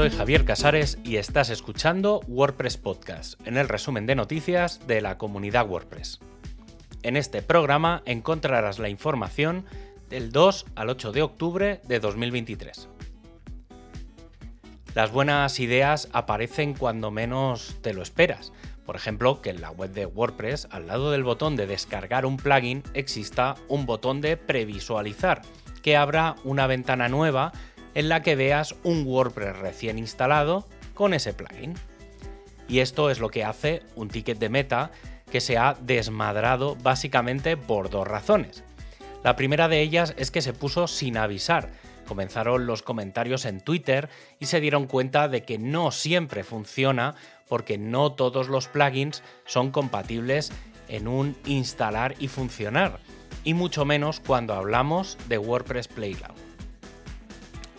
[0.00, 5.18] Soy Javier Casares y estás escuchando WordPress Podcast, en el resumen de noticias de la
[5.18, 6.20] comunidad WordPress.
[7.02, 9.66] En este programa encontrarás la información
[10.08, 12.88] del 2 al 8 de octubre de 2023.
[14.94, 18.54] Las buenas ideas aparecen cuando menos te lo esperas.
[18.86, 22.38] Por ejemplo, que en la web de WordPress, al lado del botón de descargar un
[22.38, 25.42] plugin, exista un botón de previsualizar,
[25.82, 27.52] que abra una ventana nueva
[27.94, 31.74] en la que veas un WordPress recién instalado con ese plugin.
[32.68, 34.90] Y esto es lo que hace un ticket de meta
[35.30, 38.64] que se ha desmadrado básicamente por dos razones.
[39.22, 41.70] La primera de ellas es que se puso sin avisar.
[42.06, 47.14] Comenzaron los comentarios en Twitter y se dieron cuenta de que no siempre funciona
[47.48, 50.52] porque no todos los plugins son compatibles
[50.88, 52.98] en un instalar y funcionar,
[53.44, 56.39] y mucho menos cuando hablamos de WordPress Playground.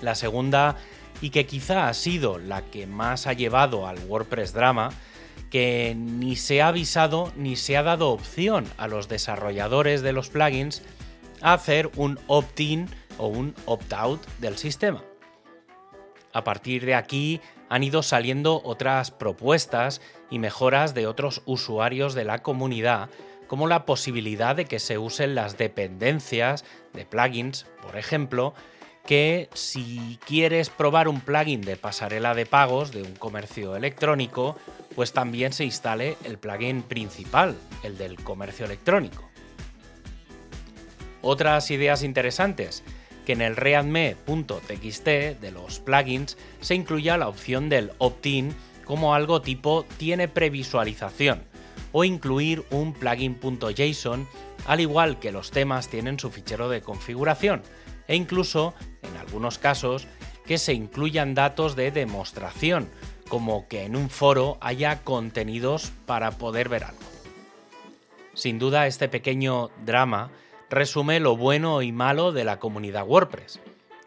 [0.01, 0.77] La segunda,
[1.21, 4.89] y que quizá ha sido la que más ha llevado al WordPress Drama,
[5.49, 10.29] que ni se ha avisado ni se ha dado opción a los desarrolladores de los
[10.29, 10.81] plugins
[11.41, 15.03] a hacer un opt-in o un opt-out del sistema.
[16.33, 22.25] A partir de aquí han ido saliendo otras propuestas y mejoras de otros usuarios de
[22.25, 23.09] la comunidad,
[23.47, 26.63] como la posibilidad de que se usen las dependencias
[26.93, 28.53] de plugins, por ejemplo,
[29.05, 34.57] que si quieres probar un plugin de pasarela de pagos de un comercio electrónico,
[34.95, 39.29] pues también se instale el plugin principal, el del comercio electrónico.
[41.21, 42.83] Otras ideas interesantes,
[43.25, 49.41] que en el readme.txt de los plugins se incluya la opción del opt-in como algo
[49.41, 51.43] tipo tiene previsualización
[51.91, 54.27] o incluir un plugin.json
[54.65, 57.63] al igual que los temas tienen su fichero de configuración
[58.07, 60.07] e incluso, en algunos casos,
[60.45, 62.89] que se incluyan datos de demostración,
[63.29, 66.99] como que en un foro haya contenidos para poder ver algo.
[68.33, 70.31] Sin duda, este pequeño drama
[70.69, 73.59] resume lo bueno y malo de la comunidad WordPress.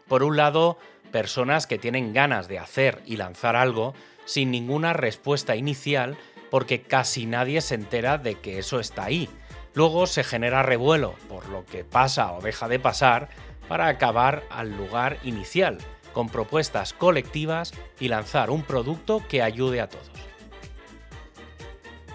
[0.07, 0.77] Por un lado,
[1.11, 3.93] personas que tienen ganas de hacer y lanzar algo
[4.25, 6.17] sin ninguna respuesta inicial
[6.49, 9.29] porque casi nadie se entera de que eso está ahí.
[9.75, 13.29] Luego se genera revuelo por lo que pasa o deja de pasar
[13.67, 15.77] para acabar al lugar inicial,
[16.13, 20.09] con propuestas colectivas y lanzar un producto que ayude a todos.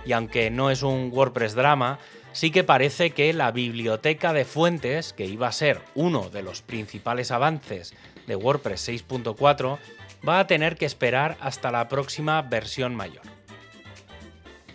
[0.06, 1.98] Y aunque no es un WordPress drama,
[2.32, 6.62] sí que parece que la biblioteca de fuentes, que iba a ser uno de los
[6.62, 7.92] principales avances
[8.27, 9.78] de WordPress 6.4,
[10.27, 13.22] va a tener que esperar hasta la próxima versión mayor.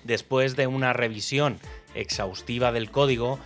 [0.03, 1.59] Después de una revisión
[1.95, 3.39] exhaustiva del código,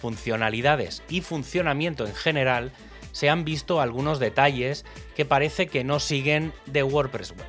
[0.00, 2.72] funcionalidades y funcionamiento en general,
[3.12, 7.48] se han visto algunos detalles que parece que no siguen de WordPress Way.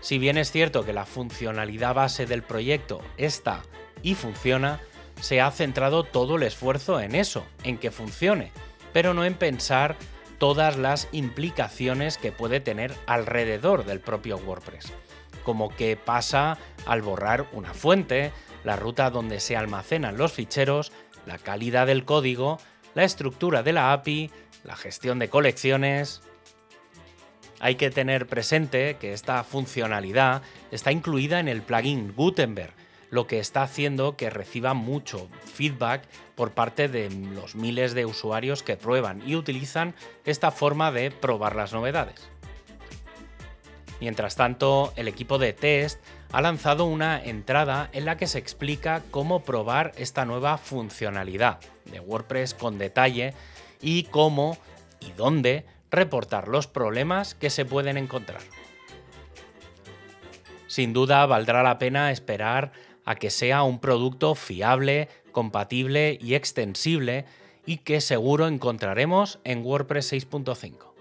[0.00, 3.62] Si bien es cierto que la funcionalidad base del proyecto está
[4.02, 4.80] y funciona,
[5.20, 8.50] se ha centrado todo el esfuerzo en eso, en que funcione,
[8.92, 9.96] pero no en pensar
[10.38, 14.92] todas las implicaciones que puede tener alrededor del propio WordPress,
[15.44, 18.32] como que pasa al borrar una fuente,
[18.64, 20.92] la ruta donde se almacenan los ficheros,
[21.26, 22.58] la calidad del código,
[22.94, 24.30] la estructura de la API,
[24.64, 26.22] la gestión de colecciones.
[27.60, 32.74] Hay que tener presente que esta funcionalidad está incluida en el plugin Gutenberg,
[33.10, 36.02] lo que está haciendo que reciba mucho feedback
[36.34, 41.54] por parte de los miles de usuarios que prueban y utilizan esta forma de probar
[41.54, 42.28] las novedades.
[44.00, 46.00] Mientras tanto, el equipo de test
[46.32, 52.00] ha lanzado una entrada en la que se explica cómo probar esta nueva funcionalidad de
[52.00, 53.34] WordPress con detalle
[53.82, 54.56] y cómo
[55.00, 58.40] y dónde reportar los problemas que se pueden encontrar.
[60.66, 62.72] Sin duda valdrá la pena esperar
[63.04, 67.26] a que sea un producto fiable, compatible y extensible
[67.66, 70.92] y que seguro encontraremos en WordPress 6.5.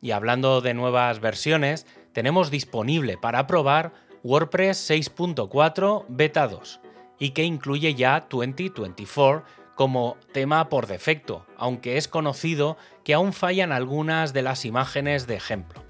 [0.00, 1.86] Y hablando de nuevas versiones,
[2.16, 3.92] tenemos disponible para probar
[4.22, 6.80] WordPress 6.4 Beta 2
[7.18, 13.70] y que incluye ya 2024 como tema por defecto, aunque es conocido que aún fallan
[13.70, 15.84] algunas de las imágenes de ejemplo.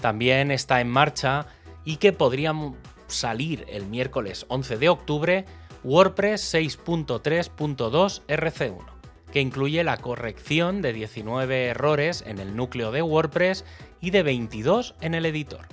[0.00, 1.44] También está en marcha
[1.84, 2.74] y que podrían
[3.06, 5.44] salir el miércoles 11 de octubre
[5.84, 8.96] WordPress 6.3.2 RC1
[9.36, 13.66] que incluye la corrección de 19 errores en el núcleo de WordPress
[14.00, 15.66] y de 22 en el editor.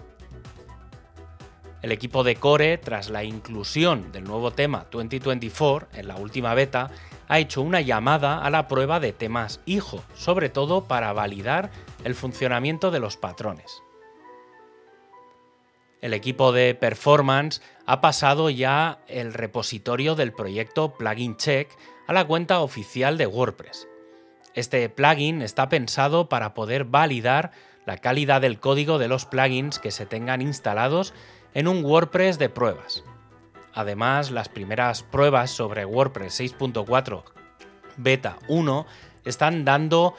[1.81, 6.89] El equipo de Core, tras la inclusión del nuevo tema 2024 en la última beta,
[7.27, 11.71] ha hecho una llamada a la prueba de temas hijo, sobre todo para validar
[12.03, 13.83] el funcionamiento de los patrones.
[15.99, 21.69] El equipo de performance ha pasado ya el repositorio del proyecto Plugin Check
[22.07, 23.87] a la cuenta oficial de WordPress.
[24.53, 27.51] Este plugin está pensado para poder validar
[27.85, 31.13] la calidad del código de los plugins que se tengan instalados
[31.53, 33.03] en un WordPress de pruebas.
[33.73, 37.23] Además, las primeras pruebas sobre WordPress 6.4
[37.97, 38.85] Beta 1
[39.25, 40.15] están dando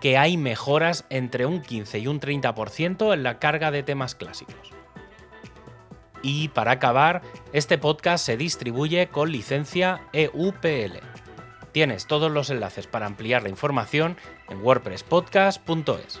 [0.00, 4.72] que hay mejoras entre un 15 y un 30% en la carga de temas clásicos.
[6.22, 7.22] Y para acabar,
[7.52, 10.98] este podcast se distribuye con licencia EUPL.
[11.72, 14.16] Tienes todos los enlaces para ampliar la información
[14.48, 16.20] en wordpresspodcast.es.